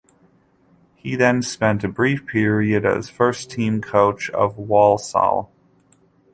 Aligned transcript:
He 0.95 1.15
then 1.15 1.43
spent 1.43 1.83
a 1.83 1.87
brief 1.87 2.25
period 2.25 2.87
as 2.87 3.07
first-team 3.07 3.81
coach 3.81 4.31
of 4.31 4.57
Walsall. 4.57 5.51